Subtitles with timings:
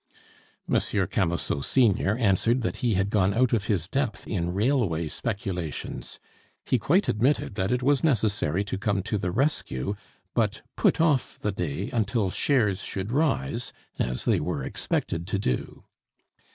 [0.67, 0.73] M.
[1.11, 6.19] Camusot senior answered that he had gone out of his depth in railway speculations.
[6.65, 9.95] He quite admitted that it was necessary to come to the rescue,
[10.33, 15.83] but put off the day until shares should rise, as they were expected to do.